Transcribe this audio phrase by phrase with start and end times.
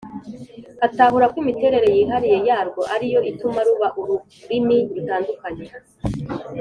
[0.85, 5.65] Atahura ko imiterere yihariye yarwo ari yo ituma ruba ururimi rutandukanye